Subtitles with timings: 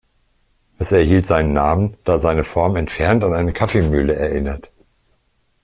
[0.79, 4.71] Es erhielt seinen Namen, da seine Form entfernt an eine Kaffeemühle erinnert.